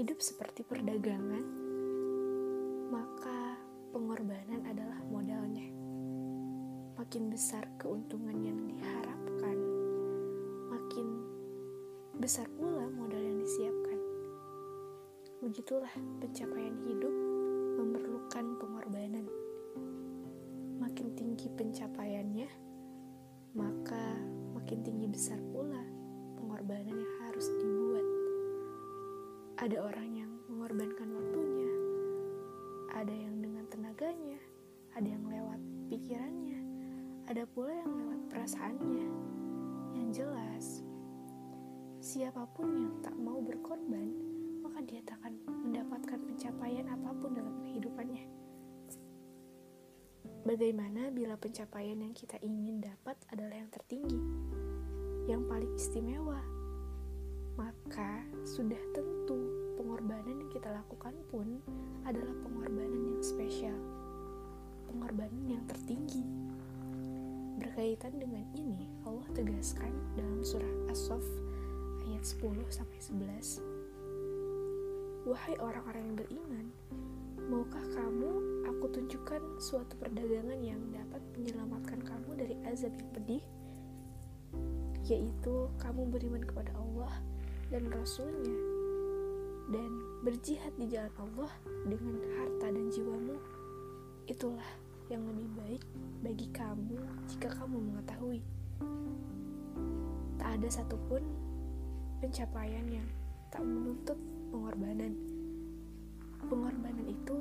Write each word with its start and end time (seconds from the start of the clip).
hidup 0.00 0.16
seperti 0.16 0.64
perdagangan, 0.64 1.44
maka 2.88 3.60
pengorbanan 3.92 4.64
adalah 4.64 4.96
modalnya. 5.04 5.68
Makin 6.96 7.28
besar 7.28 7.68
keuntungan 7.76 8.40
yang 8.40 8.64
diharapkan, 8.64 9.60
makin 10.72 11.06
besar 12.16 12.48
pula 12.56 12.88
modal 12.88 13.20
yang 13.20 13.44
disiapkan. 13.44 14.00
Begitulah 15.44 15.92
pencapaian 16.16 16.80
hidup 16.88 17.14
memerlukan 17.84 18.56
pengorbanan. 18.56 19.28
Makin 20.80 21.12
tinggi 21.12 21.52
pencapaiannya, 21.52 22.48
maka 23.52 24.16
makin 24.56 24.80
tinggi 24.80 25.12
besar 25.12 25.36
pula 25.52 25.79
Ada 29.60 29.76
orang 29.76 30.08
yang 30.16 30.32
mengorbankan 30.48 31.20
waktunya, 31.20 31.68
ada 32.96 33.12
yang 33.12 33.44
dengan 33.44 33.68
tenaganya, 33.68 34.40
ada 34.96 35.04
yang 35.04 35.20
lewat 35.28 35.60
pikirannya, 35.92 36.64
ada 37.28 37.44
pula 37.44 37.68
yang 37.68 37.92
lewat 37.92 38.20
perasaannya. 38.32 39.04
Yang 40.00 40.08
jelas, 40.16 40.80
siapa 42.00 42.48
pun 42.56 42.72
yang 42.72 42.96
tak 43.04 43.12
mau 43.20 43.36
berkorban, 43.44 44.08
maka 44.64 44.80
dia 44.80 45.04
tak 45.04 45.20
akan 45.20 45.36
mendapatkan 45.44 46.20
pencapaian 46.24 46.88
apa 46.88 47.12
pun 47.20 47.36
dalam 47.36 47.60
kehidupannya. 47.60 48.24
Bagaimana 50.48 51.12
bila 51.12 51.36
pencapaian 51.36 52.00
yang 52.00 52.16
kita 52.16 52.40
ingin 52.40 52.80
dapat 52.80 53.20
adalah 53.28 53.60
yang 53.60 53.68
tertinggi, 53.68 54.24
yang 55.28 55.44
paling 55.44 55.76
istimewa? 55.76 56.40
Maka 57.60 58.24
sudah 58.48 58.80
tentu 58.96 59.09
lakukan 60.80 61.12
pun 61.28 61.60
adalah 62.08 62.32
pengorbanan 62.40 63.12
yang 63.12 63.20
spesial, 63.20 63.76
pengorbanan 64.88 65.44
yang 65.44 65.60
tertinggi. 65.68 66.24
Berkaitan 67.60 68.16
dengan 68.16 68.48
ini, 68.56 68.88
Allah 69.04 69.28
tegaskan 69.36 69.92
dalam 70.16 70.40
surah 70.40 70.88
As-Saff 70.88 71.20
ayat 72.08 72.24
10 72.24 72.64
sampai 72.72 72.96
11. 72.96 73.60
Wahai 75.28 75.60
orang-orang 75.60 76.00
yang 76.08 76.16
beriman, 76.16 76.66
maukah 77.44 77.84
kamu 77.92 78.64
aku 78.64 78.88
tunjukkan 78.88 79.60
suatu 79.60 80.00
perdagangan 80.00 80.64
yang 80.64 80.80
dapat 80.96 81.20
menyelamatkan 81.36 82.00
kamu 82.00 82.40
dari 82.40 82.56
azab 82.64 82.96
yang 82.96 83.10
pedih? 83.12 83.44
Yaitu 85.04 85.68
kamu 85.76 86.08
beriman 86.08 86.40
kepada 86.40 86.72
Allah 86.72 87.20
dan 87.68 87.84
Rasulnya 87.92 88.79
dan 89.70 89.90
berjihad 90.26 90.74
di 90.76 90.90
jalan 90.90 91.14
Allah 91.16 91.52
dengan 91.86 92.18
harta 92.36 92.66
dan 92.74 92.86
jiwamu. 92.90 93.38
Itulah 94.26 94.70
yang 95.10 95.22
lebih 95.26 95.48
baik 95.58 95.82
bagi 96.22 96.46
kamu 96.50 96.98
jika 97.30 97.48
kamu 97.54 97.78
mengetahui. 97.78 98.42
Tak 100.38 100.50
ada 100.58 100.68
satupun 100.70 101.22
pencapaian 102.18 102.86
yang 102.90 103.08
tak 103.50 103.62
menuntut 103.62 104.18
pengorbanan. 104.50 105.14
Pengorbanan 106.46 107.06
itu 107.06 107.38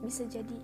bisa 0.00 0.24
jadi 0.28 0.56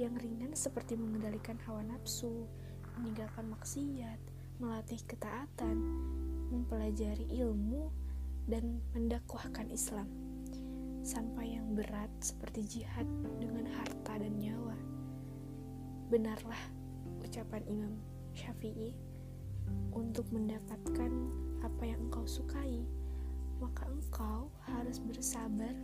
yang 0.00 0.16
ringan 0.16 0.56
seperti 0.56 0.96
mengendalikan 0.96 1.60
hawa 1.68 1.84
nafsu, 1.84 2.48
meninggalkan 2.96 3.48
maksiat, 3.52 4.20
melatih 4.60 5.00
ketaatan, 5.04 5.76
mempelajari 6.52 7.28
ilmu, 7.40 7.88
dan 8.46 8.82
mendakwahkan 8.94 9.70
Islam. 9.70 10.08
Sampai 11.02 11.58
yang 11.58 11.74
berat 11.74 12.10
seperti 12.22 12.62
jihad 12.66 13.06
dengan 13.42 13.66
harta 13.66 14.22
dan 14.22 14.38
nyawa. 14.38 14.78
Benarlah 16.10 16.62
ucapan 17.22 17.62
Imam 17.66 17.94
Syafi'i 18.34 18.94
untuk 19.92 20.26
mendapatkan 20.30 21.12
apa 21.62 21.82
yang 21.82 22.00
engkau 22.10 22.26
sukai, 22.26 22.86
maka 23.58 23.86
engkau 23.86 24.50
harus 24.66 24.98
bersabar 25.02 25.74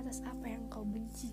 atas 0.00 0.20
apa 0.24 0.46
yang 0.48 0.68
engkau 0.68 0.84
benci. 0.84 1.32